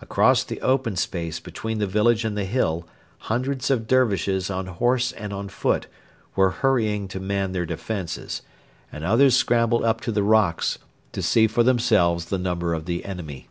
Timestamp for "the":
0.44-0.60, 1.80-1.88, 2.38-2.44, 10.02-10.22, 12.26-12.38, 12.84-13.04